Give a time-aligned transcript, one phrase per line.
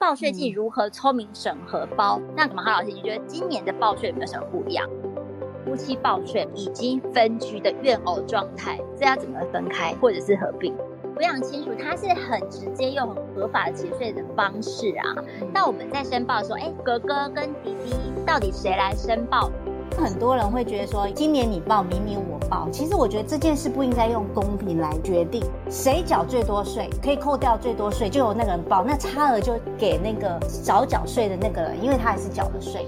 [0.00, 2.18] 报税季如何聪明审核包？
[2.20, 4.88] 嗯、那马哈老师，你觉得今年的报税有没有什么不一样？
[5.62, 10.74] 夫妻报税以及分居的怨偶状态，这要怎么分开或者是合并？
[11.14, 15.14] 抚养亲属它是很直接又很合法的节税的方式啊。
[15.52, 17.94] 那我们在申报的时候，哎，哥哥跟弟弟
[18.26, 19.50] 到底谁来申报？
[19.96, 22.68] 很多人会觉得说，今年你报，明年我报。
[22.70, 32.86] 其实我觉得这件事不应该用公平来决定，谁缴最多税，可以扣掉最多税，就由那个人报，那差额就给那个少缴税的那个人，因为他还是缴了税。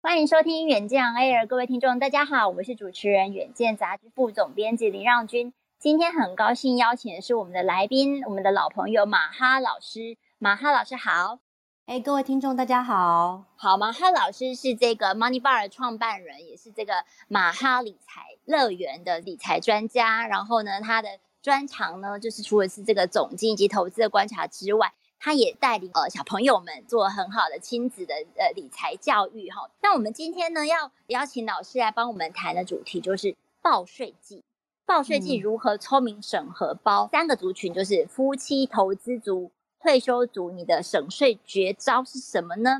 [0.00, 5.52] 欢迎收听远见 Air，各位听众，大家好，我是主持人远见杂志副总编辑林让君。
[5.78, 10.16] 今天很高兴邀请的是我们的来宾，我们的老朋友马哈老师。
[10.38, 11.40] 马哈老师好。
[11.88, 13.46] 哎，各位听众，大家好。
[13.56, 16.92] 好，马哈老师是这个 Money Bar 的创办人，也是这个
[17.28, 20.26] 马哈理财乐园的理财专家。
[20.26, 21.08] 然后呢，他的
[21.40, 29.70] 专长呢，就是除了是这个总经以及投资的观察之外，他也带领呃小朋友们做很好的亲子的呃理财教育哈。
[29.80, 34.44] 那我们今天呢，要邀请老师来帮我们谈的主题就是报税季。
[34.84, 37.06] 报税季如何聪明审核包？
[37.06, 39.50] 嗯、三个族群就是夫妻、投资族。
[39.80, 42.78] 退休族，你的省税绝招是什么呢？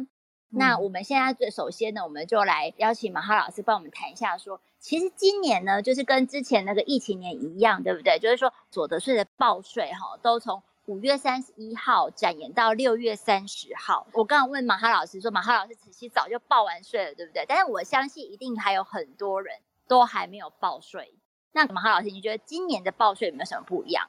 [0.51, 8.19] 嗯、那我们现在最首先呢，我们就来邀请马哈老师帮我们谈一下说，说其实今年呢，就是跟之前那个疫情年一样，对不对？
[8.19, 14.07] 就是说所得税的报税哈，都从五月三十一号展延到六月三十号。
[14.15, 17.45] 我刚刚问马哈老师说，马哈老师其实早就报完税了，对不对？
[17.47, 21.13] 但是我相信一定还有很多人都还没有报税。
[21.53, 24.09] 那马哈老师，你觉得今年的报税有没有什么不一样？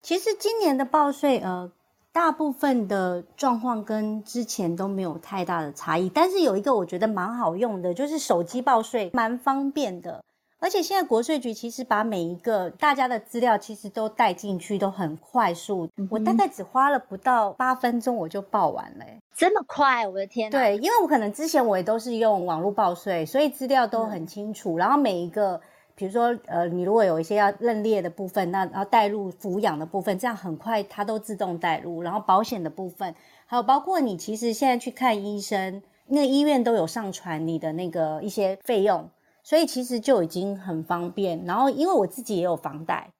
[0.00, 1.70] 其实今年的报税，呃。
[2.12, 10.24] 大部分的状况跟之前都没有太大的差异，但是有一个我觉得蛮好用的，就是手机报税蛮方便的，
[10.58, 15.88] 而且现在国税局其实把每一个大家的资料其实都带进去，都很快速。
[15.96, 19.04] 嗯、我大概只花了不到八分钟我就报完了，
[19.36, 20.58] 这么快，我的天哪！
[20.58, 25.60] 对，因为我可能之前我也都是用网络报税，所以资料都很清楚，嗯、然后每一个。
[26.00, 32.00] 比如说，呃，你如果有一些要认列的部分，那然后带入抚养的部分，这样很快它都自动带入。
[32.00, 39.10] 然后保险的部分，还有包括你其实现在去看医生，那个医院都有上传你的那个一些费用，
[39.42, 41.44] 所以其实就已经很方便。
[41.44, 43.10] 然后因为我自己也有房贷，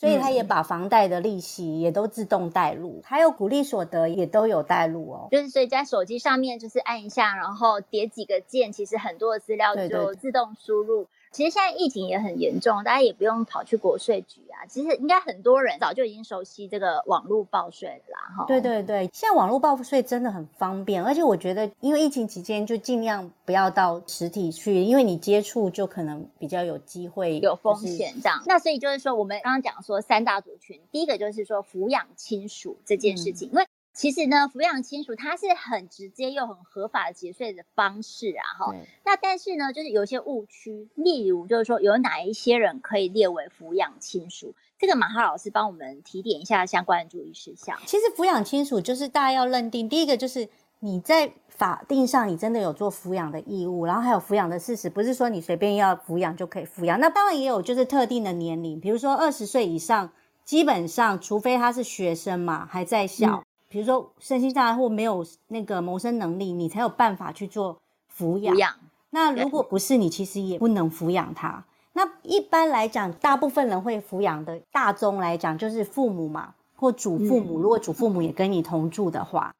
[0.00, 5.28] 所以他也把房贷的利息也都自动带入，还有股利所得也都有带入哦。
[5.30, 11.04] 就是所以在手机上面就是按一下，然后点几个键，其实很多的资料就自动输入。
[11.04, 14.64] 对对对其实现在疫情也很严重，大家也不用跑去国税局啊。
[14.66, 18.44] 其实应该很多人早就已经熟悉这个网络报税了啦，哈。
[18.46, 28.40] 对对对，现在网络报税真的很方便，而且我觉得，因为疫情期间就尽量不要到实体去，因为你接触就可能比较有机会有风险这样。
[28.46, 33.66] 那所以就是说，我们刚刚讲说三大族群，第一个就是说抚养亲属这件事情，嗯、因为。
[33.94, 38.80] 其实呢，抚养亲属它是很直接又很合法的节税的方式啊，哈对。
[39.04, 44.54] 那但是呢，就是有一些误区，例如就是说有哪一些人可以列为抚养亲属？
[44.76, 47.78] 这个马哈老师帮我们提点一下相关的注意事项。
[47.86, 50.48] 其实抚养亲属就是大家要认定，第一个就是
[50.80, 56.98] 你在法定上你真的有做抚养的义务，然后还有抚养的事实，不是说你随便要抚养就可以抚养。
[56.98, 60.12] 那当然也有就是特定的年龄，比如说二十岁以上，
[60.44, 63.44] 基本上除非他是学生嘛，还在校。
[63.74, 67.76] 嗯比如说身心障碍或没有那个谋生能力，你才有办法去做
[68.16, 68.54] 抚养。
[68.54, 68.72] 抚养。
[69.10, 71.64] 那如果不是，你其实也不能抚养他。
[71.92, 77.58] 那一般来讲，大部分人会抚养的大宗来讲，就是父母嘛，或祖父母。
[77.58, 79.52] 如果祖父母也跟你同住的话，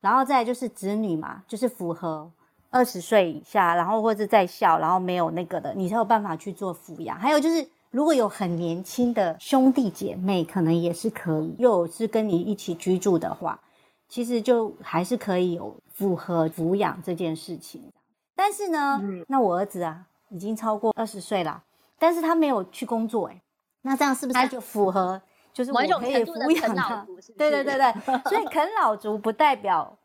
[0.00, 2.30] 然后再就是子女嘛，就是符合
[2.70, 7.18] 二十岁以下，然后或者在校，然后没有那个的，你才有办法去做抚养。
[7.18, 7.68] 还有就是。
[7.96, 13.58] 如果有很年轻的兄弟姐妹，可能也是可以；又是跟你一起居住的话，
[14.06, 17.90] 其实就还是可以有符合抚养这件事情。
[18.34, 21.64] 但是呢，嗯、那我儿子啊，已经超过二十岁了，
[21.98, 23.40] 但是他没有去工作，哎，
[23.80, 25.22] 那这样是不是就符合？
[25.54, 27.06] 就是我可以抚养他？
[27.38, 27.92] 对对对对，
[28.28, 29.96] 所以啃老族不代表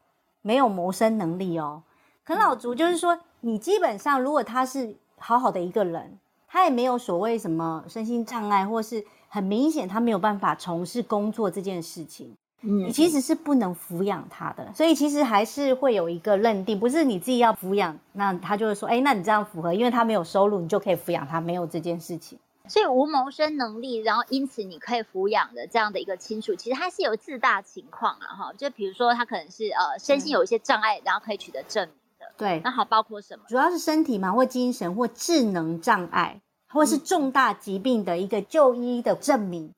[0.41, 1.83] 没有谋生能力哦。
[2.23, 6.17] 啃老族就是说，你基本上如果他是好好的一个人。
[6.51, 14.69] 他也没有所谓什么身心障碍，或是很明显他没有办法从事工作这件事情，嗯，你其实是不能抚养他的。
[14.73, 22.37] 所以其实还是会有一个认定，不是你自己要抚养，那他就会说，哎，那你这样符合，因为他没有收入，你就可以抚养他，没有这件事情。
[22.67, 31.95] 所以无谋生能力，然后因此你可以抚养的这样的一个亲属，其实他是有自大情况了，哈，就比如说他可能是呃身心有一些障碍，然后可以取得证明。
[32.41, 33.45] 对，那还包括什么？
[33.47, 39.71] 主要是身体嘛，或精神，或智能障碍，或是重大疾病的一个就医的证明。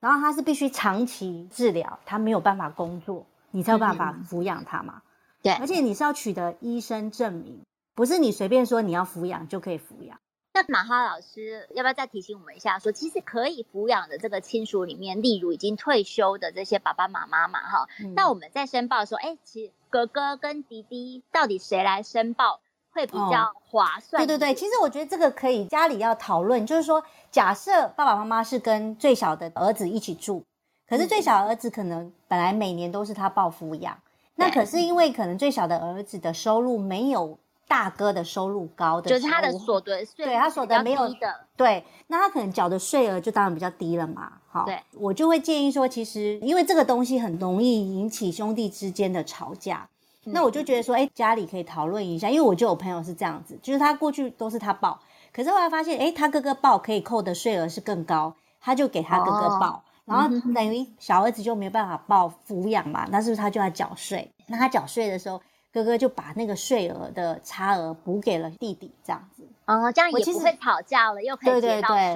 [0.00, 5.02] 然后他是必须长期治疗，他没有办法工作，你才有办法抚养他嘛。
[5.40, 7.60] 对，而且你是要取得医生证明，
[7.94, 10.18] 不是你随便说你要抚养就可以抚养。
[10.52, 22.60] 那马哈老师要不要再提醒我们一下说，说其实可以抚养的这个亲属里面，例如已经退休的这些爸爸妈妈嘛，哈、嗯，那我们在申报的时候，哎，其实哥哥跟弟弟到底谁来申报
[22.90, 24.22] 会比较划算？
[24.22, 24.26] 哦？
[24.26, 30.44] 对对对，其实我觉得这个可以家里要讨论，就是说，假设爸爸妈妈是跟最小的儿子一起住，
[30.88, 34.02] 可是最小的儿子可能本来每年都是他报抚养，嗯、
[34.34, 37.38] 那可是因为可能最小的儿子的收入没有。
[37.70, 44.32] 大哥的收入高的，就是他的所得税，对他所得没有的，对，那他可能缴的税额就当然比较低了嘛。
[44.48, 49.88] 好，对，我就会建议说，其实因为这个东西很容易引起兄弟之间的吵架，
[50.26, 55.00] 嗯、那我就觉得说，哎，家里可以讨论一下，因为我就有朋友是这样子，就是他过去都是他报，
[55.32, 64.28] 可是后来发现，哎，他哥哥报可以扣的税额是更高，他就给他哥哥报，哦、然后等于小儿子就没有办法报抚养嘛，那是不是他就要缴税？
[64.48, 65.40] 那他缴税的时候。
[65.72, 72.14] 哥哥就把那个税额的差额补给了弟弟，这样子，哦，这样也不会吵架了，又可以节到税。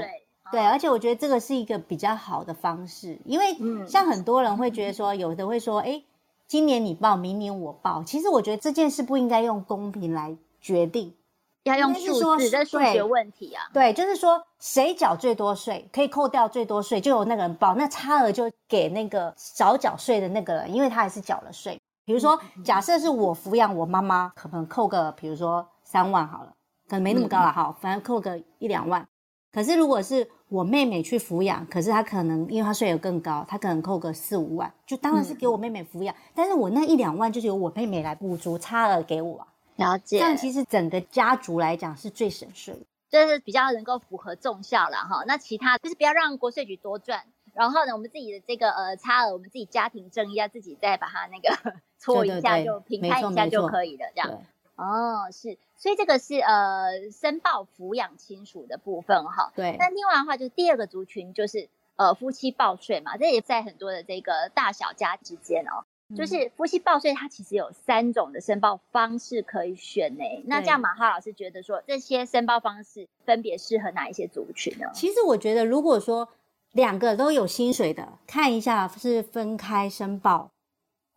[0.51, 3.57] 对，对，而且我觉得这个是一个比较好的方式，因为
[3.87, 6.03] 像很多人会觉得说，有的会说，哎，
[6.47, 8.03] 今年你报，明年我报。
[8.05, 11.15] 其实我觉得这件事不应该用公平来决定，
[11.63, 13.71] 要用数字，这数学问题啊。
[13.73, 21.81] 对，就是说谁缴最多税，可以扣掉最多税，就由那个人报，那差额就给那个少缴税的那个人，因为他还是缴了税。
[22.05, 26.53] 比如说，假设是我抚养我妈妈，可能扣个，比如说三万好了，
[26.89, 29.07] 可能没那么高了哈，反正扣个一两万。
[29.51, 36.15] 可是如果是我妹妹去抚养，可是她可能因为她税额更高，她可能扣个四五万，就当然是给我妹妹抚养。
[36.35, 39.47] 但是我那一两万就是由我妹妹来补足，差额给我。
[39.77, 40.19] 了解。
[40.19, 42.77] 这样其实整个家族来讲是最省税，
[43.09, 45.25] 就是比较能够符合重效了哈。
[45.27, 47.25] 那其他就是不要让国税局多赚。
[47.55, 54.43] 然后呢，我们自己的这个呃差额，我们自己家庭正义要自己再把它那个搓一下，就平摊一下就可以了，这样。
[54.77, 59.53] 哦，是，所以这个是呃申报抚养亲属的部分哈。
[59.55, 59.77] 对。
[59.79, 70.25] 那另外的话，就是第二个族群就是呃夫妻报税嘛，这也在很多的这个大小家之间哦，嗯、就是夫妻报税，它其实有三种的申报方式可以选呢。
[70.47, 74.89] 那这样马浩老师觉得说，这些申报方式分别适合哪一些族群呢？
[74.93, 76.29] 其实我觉得，如果说
[76.73, 80.51] 两个都有薪水的，看一下是分开申报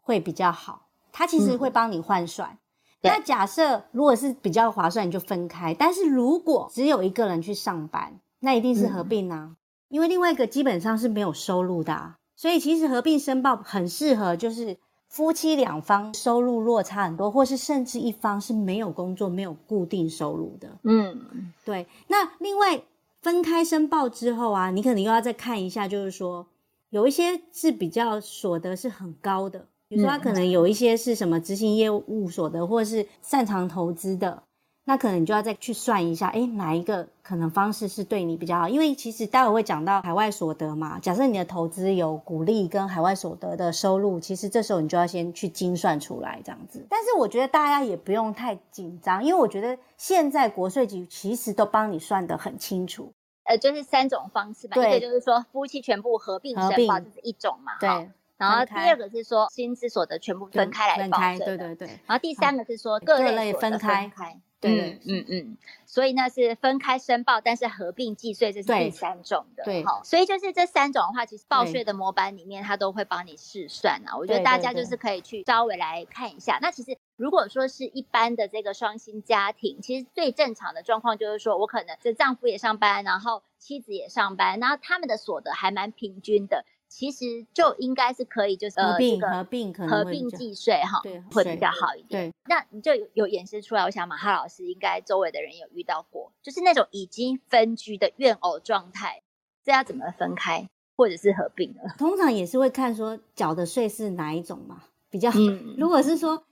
[0.08, 0.88] 会比较好。
[1.12, 2.50] 他其实会帮你换算。
[2.52, 2.58] 嗯、
[3.04, 5.74] 那假设如果是比较划算，你就分开。
[5.74, 9.56] 但是如果只有一个人去上班，那一定是合并啊，嗯、
[9.90, 14.78] 因为另外一个基本上是没有收入的，啊，所以其实合并申报很适合，就是
[15.10, 20.70] 夫妻两方收入落差很多，或是甚至一方是没有工作、没有固定收入的。
[20.84, 21.86] 嗯，对。
[22.08, 22.82] 那另外。
[23.20, 26.48] 分开申报之后啊，你可能又要再看一下，就是说
[26.92, 34.44] 有一些是比较所得是很高的，比如说他可能有一些是什么执行业务所得，或者是擅长投资的。
[34.90, 38.70] 那可能你就要再去算一下，哎，哪一个可能方式是对你比较好？
[38.70, 40.98] 因为其实待会会讲到海外所得嘛。
[41.00, 46.86] 假设你的投资有股利跟海外所得的收入，其实这时候你就要先去精算出来这样子。
[46.90, 53.12] 但是我觉得大家也不用太紧张，因为我觉得现在国税局其实都帮你算得很清楚。
[53.44, 54.76] 呃，就是三种方式吧。
[54.76, 57.74] 对，一个就是说夫妻全部合并申报，这是一种嘛。
[57.82, 58.10] 对。
[58.38, 61.40] 然后第二个是说薪资所得全部分开来报税。
[61.40, 61.88] 对对对。
[62.06, 64.12] 然后第三个是说各类分开。
[64.60, 69.64] 对，嗯嗯嗯，所以那是分开申报，但是合并计税，这是第三种的。
[69.64, 74.18] 对，好，所以就是这三种的话，其实报税的模板里面，它都会帮你试算啊。
[74.18, 76.58] 我觉得大家就是可以去稍微来看一下。
[76.60, 86.66] 那其实如果说是一般的这个双薪家庭，其实最正常的状况就是说我可能这丈夫也上班，然后妻子也上班，然后他们的所得还蛮平均的。
[86.90, 92.34] 其实就应该是可以，就是合并合并可能合并计税哈，对，会比较好一点。
[92.46, 99.22] 那你就有有衍生出来，我想马哈老师应该周围的人有遇到过，就是那种已经分居的怨偶状态，
[99.64, 101.82] 这要怎么分开或者是合并呢？
[101.98, 105.38] 通常也是会看说缴的税是哪一种嘛，比较好。
[105.40, 106.46] 嗯、如果是说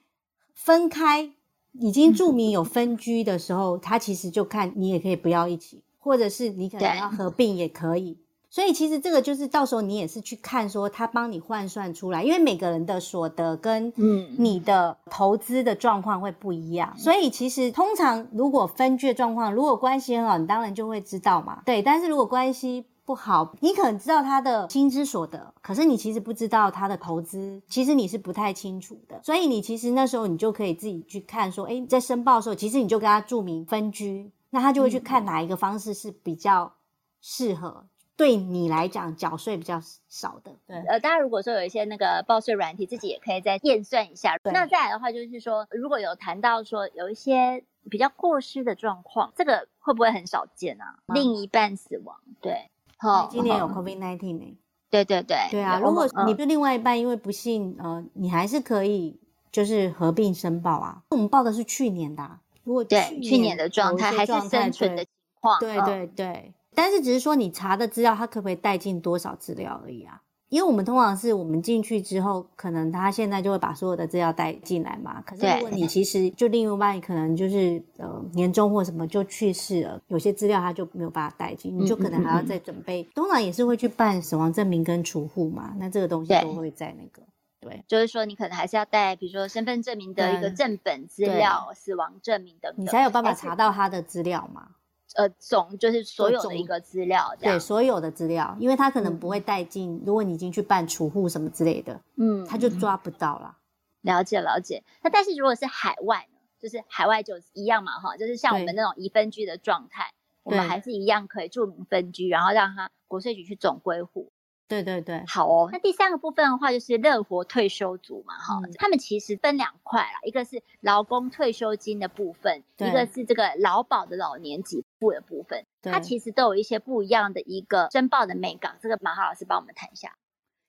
[0.54, 1.32] 分开
[1.72, 8.20] 已经注明有分居的时候，他、嗯、其实就看你也可以不要一起，或者是你可能要合并也可以。
[8.50, 21.62] 所以其实这个就是到时候你也是去看说他帮你换算出来，因为每个人的所得跟嗯你的投资的状况会不一样，所以其实通常如果分居的状况，如果关系很好，你当然就会知道嘛。
[21.66, 29.20] 对，但是如果关系不好，你可能知道他的薪资所得，可是你其实不知道他的投资，其实你是不太清楚的。
[29.22, 36.74] 所以你其实那时候你就可以自己去看说，哎，在申报的时候，其实你就跟他注明分居，那他就会去看哪一个方式是比较
[37.22, 37.86] 适合。
[38.18, 40.52] 对你来讲缴税比较少的。
[40.66, 44.38] 对，呃，大家如果说有一些那个报税软体，自己也可以再验算一下。
[44.46, 51.00] 那再来的话，就是说如果有谈到说有一些比较过失的状况，这个会不会很少见啊？
[51.08, 54.58] 嗯、另一半死亡，对，好，今年有 COVID-19 呢？
[54.90, 55.80] 对对对，对啊。
[55.80, 59.20] 如果你的另外一半因为不幸，呃，你还是可以
[59.52, 61.04] 就是合并申报啊。
[61.10, 66.54] 我们报的是去年的、啊，如果去年对去年的状态还是生存的情况，对对对。
[66.76, 70.22] 但是只是说你查的资料，他可不可以带进多少资料而已啊？
[70.50, 75.20] 因为我们通常是我们进去之后，可能他现在就会把所有的资料带进来嘛。
[75.24, 83.02] 可是如果你其实就另外可能就是呃年终或什么就去世了，有些资料他就没有办法带进，你就可能还要再准备。
[83.02, 87.24] 嗯嗯嗯、通常也是会去办死亡证明跟除户嘛，那这个东西都会在那个
[87.60, 94.68] 对，对就是说你可能还是要带，比如说身份证明的一个正本资料、死亡证明等等，你才有办法查到他的资料嘛。
[95.16, 103.58] 呃，总就是所有的一个资料，对，所有的资料，因为他可能不会带进，嗯、如果你已经去办储户什么之类的，嗯，他就抓不到了。
[104.02, 104.84] 了解了解。
[105.02, 110.12] 那但是如果是海外呢，就是海外就一样嘛，哈，就是像我们那种移分居的状态，
[110.44, 114.32] 我们还是一样可以注明分居，然后让他国税局去总归户。
[114.68, 115.70] 对对对，好哦。
[115.72, 128.80] 那第三个部分的话，就是乐活退休族嘛，哈、嗯，他们其实分两块啦，一个是劳工退休金的部分，一个是这个劳保的老年给付的部分，它其实都有一些不一样的一个申报的美感。
[128.82, 130.18] 这个马浩老师帮我们谈一下。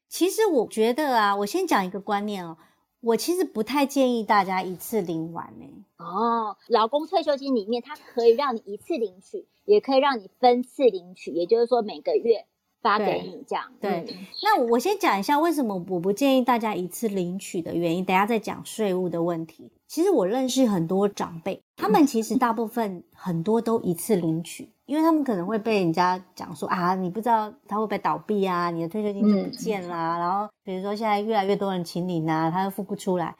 [0.09, 2.59] 其实我觉得啊，我先讲一个观念哦，
[3.00, 5.66] 我其实不太建议大家一次领完呢。
[5.97, 12.45] 哦，老公退休金里面，它可以让你一次领取，也可以让你分次领取，也就是说每个月。
[12.83, 14.05] 发给你这样，对。
[14.05, 19.73] 对，那我先讲一下为什么我不建议大家一次领取的原因，等下再讲税务的问题。
[19.87, 30.16] 其实我认识很多长辈，他们其实大部分很多都一次领取，因为他们可能会被人家讲说啊，你不知道他会不会倒闭啊，你的退休金就不见啦。
[30.16, 33.37] 嗯、然后比如说现在越来越多人请领啊，他又付不出来。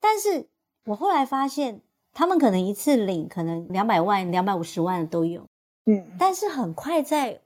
[0.00, 0.48] 但是
[0.84, 1.80] 我后来发现，
[2.12, 5.46] 他们可能一次领可能两百万、两百五十万的都有，
[5.86, 7.40] 嗯，但是很快在。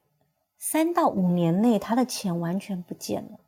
[0.59, 3.39] 三到五年内，他的钱完全不见了。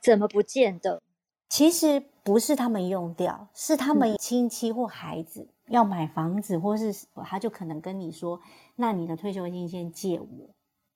[0.00, 1.02] 怎么不见的？
[1.48, 8.40] 其实不是他们用掉，是他们亲戚或孩子要买房子，或是他就可能跟你说
[8.76, 10.26] ：“那你的退休金先借我，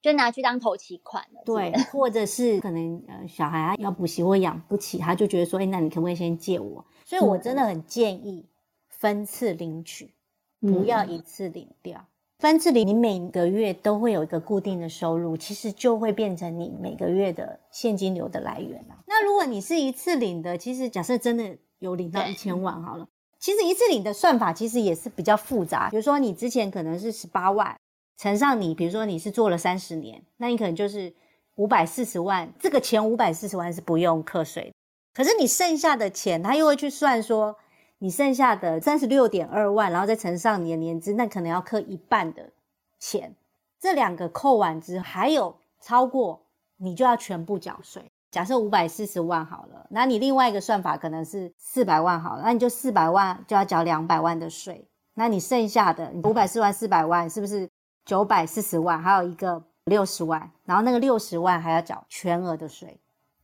[0.01, 8.45] 就拿去当头期款了。”对，或者是可能呃小孩啊要补习或养不起，他就觉得说：“哎，那你可不可以先借我？”所以我真的很建议
[8.87, 10.13] 分次领取，
[10.59, 12.05] 不要一次领掉。
[12.41, 18.97] 分次领，你每个月都会有一个固定的收入，其实就会变成你每个月的现金流的来源了。
[19.05, 23.07] 那如果你是一次领的，其实假设真的有领到一千万好了，
[23.37, 25.91] 其实一次领的算法其实也是比较复杂。
[25.91, 27.77] 比如说你之前可能是十八万，
[28.17, 31.13] 乘上你，比如说你是做了三十年，那你可能就是
[31.57, 32.51] 五百四十万。
[32.59, 34.73] 这个前五百四十万是不用课税的，
[35.13, 37.55] 可是你剩下的钱，他又会去算说。
[38.03, 42.49] 你剩下的三十六点二万，然后再乘上你的年资，那可能要扣一半的
[42.97, 43.35] 钱。
[43.79, 46.41] 这两个扣完之后，还有超过，
[46.77, 48.11] 你就要全部缴税。
[48.31, 54.83] 假设五百四十万好了，那你另外一个算法可能是四百万好了，那你就四百万就要缴两百万的税。
[55.13, 57.69] 那你剩下的五百四万四百万是不是
[58.03, 58.99] 九百四十万？
[58.99, 62.99] 还有一个六十万，然后那个六十万还要缴全额的税。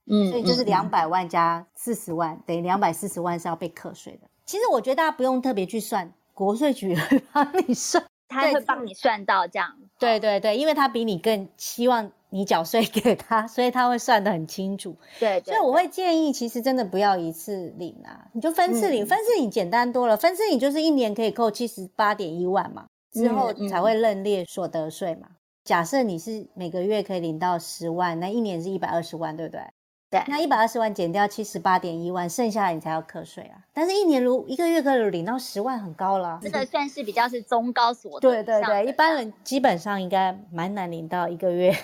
[0.08, 4.28] 嗯，所以就是两百万加四十万，嗯、等于两百四十万是要被课税的。
[4.48, 9.76] 其实我觉得大家不用特别去算，国税局 会帮你算，他会帮你算到这样。
[10.00, 14.96] 对对对，因为他比你更希望你缴税给他，所以他会算得很清楚。
[15.20, 20.16] 对，对，所以我会建议，其实真的不要一次领啊，你就分次领，嗯、分次领简单多了。
[20.16, 25.28] 分次领就是一年可以扣七十八点一万嘛，之后才会认列所得税嘛。
[25.30, 25.36] 嗯嗯、
[25.66, 29.62] 假设你是每个月可以领到十万，那一年是一百二十万，对不对？
[30.10, 33.66] 对，那一百二十万减掉七十八点一万，剩下来你才要课税啊。
[33.74, 36.40] 但是，一年如一个月可以领到十万，很高了。
[36.42, 38.30] 这个算是比较是中高所得。
[38.30, 41.76] 对对对，一般人基本上应该蛮难领到一个月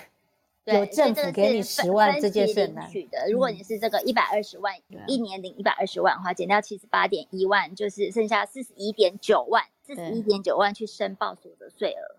[0.64, 3.30] 有政府给你十万这件事难取的。
[3.30, 4.74] 如果你是这个一百二十万，
[5.06, 12.16] 一年领一百二十万的话，减掉七十八点一万，就是剩下四十一点九万，四十一点九万去申报所得税额。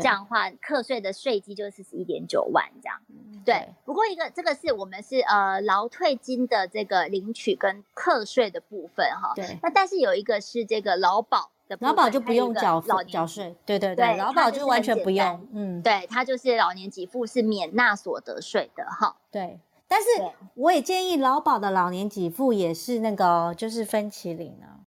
[0.00, 3.00] 这样的话，课税的税基就是四十一点九万这样。
[3.44, 9.32] 对，对，不过一个这个是我们是呃劳退金的这个领取跟课税的部分哈。
[9.34, 9.58] 对。
[9.62, 13.54] 那但是有一个是这个劳保的部分，劳保就不用缴缴税。
[13.64, 15.48] 对对对，劳保就完全不用。
[15.52, 19.16] 嗯，对，它就是老年给付是免纳所得税的哈。
[19.30, 20.06] 对，但是
[20.54, 24.82] 我也建议劳保的老年给付也是那个就是分期领啊，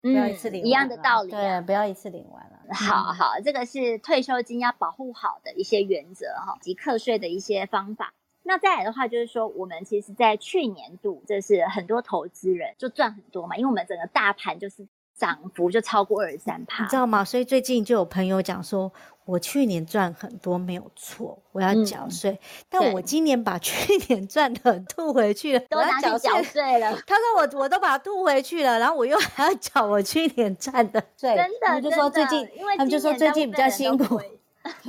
[0.00, 0.66] 不要一次领完。
[0.66, 1.30] 一样的道理。
[1.30, 2.74] 对，不要一次领完了。
[2.74, 8.12] 好好，这个是退休金要保护好的一些原则哈，及课税的一些方法。
[8.42, 14.86] 那再来的话，就是说我们其实在去年度，这是很多投资人就赚很多嘛，因为我们整个大盘就是
[15.18, 17.24] 涨幅就超过二十三趴，你知道吗？
[17.24, 18.92] 所以最近就有朋友讲说，
[19.24, 22.38] 我去年赚很多没有错，我要缴税，嗯、
[22.70, 26.96] 但我今年把去年赚的吐回去了，都拿去缴税了。
[27.06, 34.20] 他说我我都把它吐回去了，然后我又还要缴我去年赚的税，真的，他们就说最近，因为他们就说最近比较辛苦。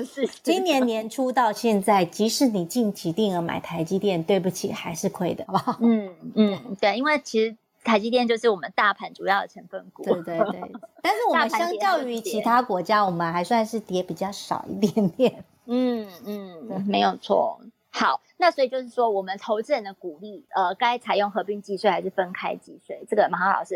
[0.05, 5.77] 是今年年初到现在，即使你定期定额买台积电，对不起，还是亏的，好不好？
[5.79, 10.03] 嗯嗯，对，因为其实台积电就是我们大盘主要的成分股。
[10.03, 10.71] 对对对，
[11.01, 15.43] 但是我们相较于其他国家，我们还算是跌比较少一点点。
[15.65, 17.59] 嗯嗯，没有错。
[17.91, 23.05] 好，那所以就是说，我们投资人的股利，呃，该采用合并计税还是分开计税？
[23.09, 23.75] 这个马哈老师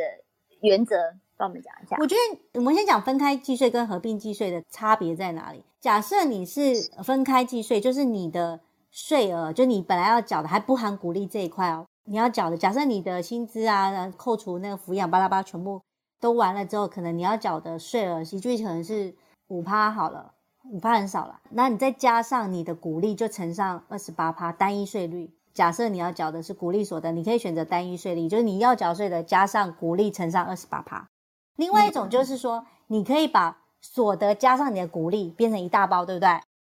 [0.61, 0.95] 原则。
[1.35, 1.97] 帮我们讲一下。
[1.99, 5.63] 我觉得我们先讲分开计税跟合并计税的差别在哪里。
[5.81, 8.59] 假设你是分开计税，就是你的
[8.91, 12.57] 税额，就你本来要缴的还不含股利这一块哦，你要缴的。
[12.57, 15.81] 假设你的薪资啊，扣除那个抚养巴拉巴拉全部
[16.19, 19.15] 都完了之后，可能你要缴的税额，实际可能是
[19.47, 20.33] 五趴好了，
[20.71, 21.39] 五趴很少了。
[21.51, 25.33] 那你再加上你的股利，就乘上二十八趴，单一税率。
[25.53, 31.07] 假设你要缴的是股利所得，你可以选择单一税率，就是你要缴税的加上股利乘上二十八趴。
[31.55, 36.29] 另外一种就是说，你可以把所得加上你的股利变成一大包，对不对？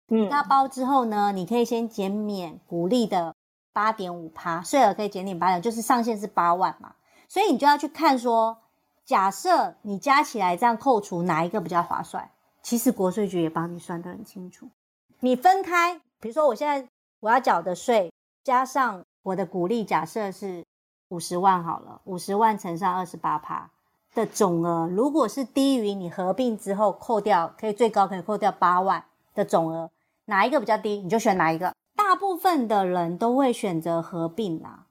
[0.07, 3.35] 嗯，一大包之后呢，你可以先减免股利的
[3.79, 6.95] 八点五趴，税额可以减点八点，就是上限是八万嘛。
[7.29, 8.57] 所以你就要去看说，
[9.05, 12.29] 假设你加起来这样扣除哪一个比较划算？
[12.61, 14.67] 其实国税局也帮你算得很清楚。
[15.21, 16.89] 你分开，比如说我现在
[17.21, 18.11] 我要缴的税
[18.43, 20.65] 加上我的股利，假设是
[21.07, 23.69] 五十万好了，五十万乘上二十八趴。
[24.13, 29.89] 的总额，如果是低于你合并之后扣掉，可以最高可以扣掉八万的总额，
[30.25, 31.73] 哪一个比较低，你就选哪一个。
[32.01, 34.85] 大部分的人都会选择合并啦，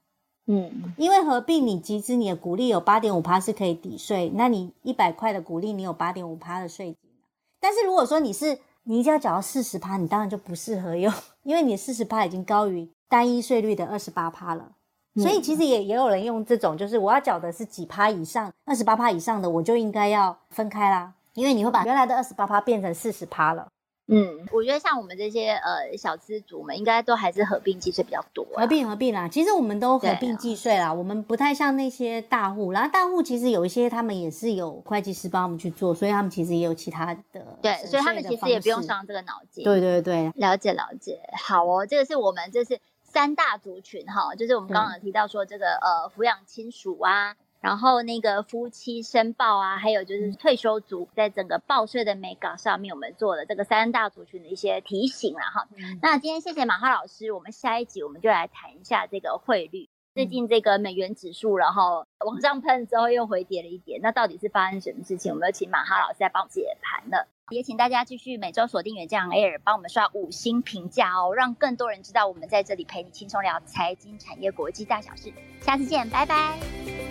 [0.46, 7.10] 嗯，因为合并你集资你的股利有八点五趴是可以抵税，那你一百块的股利你有八点五趴的税金。
[7.58, 11.10] 但是如果说你是你一定要缴到四十趴，你当然就不适合用，
[11.44, 14.72] 因为你四十趴已经高于单一税率的二十八趴了。
[15.16, 23.66] 所以其实也也有人用这种，就是我要缴的是几趴以上，二十八趴以上的，我就应该要分开啦，因为你会把原来的二十八趴变成四十趴了。
[24.08, 28.44] 嗯，我觉得像我们这些呃小资族们，应该都还是合并计税比较多。
[28.54, 32.72] 合并合并啦，其实我们都合并计税啦，啊、我们不太像那些大户。
[32.72, 37.58] 然后大户其实有一些他们也是有会计师帮我们去做，所以他们其实也有其他的。
[37.62, 39.62] 对，所以他们其实也不用伤这个脑筋。
[39.62, 41.20] 对对对，了解了解。
[41.46, 42.80] 好哦，这个是我们这是。
[43.10, 55.68] 三大族群哈，就是我们刚刚有提到说这个呃抚养亲属啊，然后那个夫妻申报啊，还有就是退休族，在整个报税的美稿上面，我们做了这个三大族群的一些提醒了哈。
[55.76, 59.88] 嗯、那今天谢谢马哈老师，我们下一集我们就来谈一下这个汇率。
[60.14, 65.32] 最近这个美元指数然后往上喷之后又回跌了一点，那到底是发生什么事情？
[65.32, 67.28] 我们有请马哈老师来帮我们解盘了。
[67.50, 75.32] 也请大家继续每周锁定远见 Air，帮我们刷五星评价哦，让更多人知道我们在这里陪你轻松聊财经、产业、国际大小事。
[75.60, 77.07] 下次见，拜拜。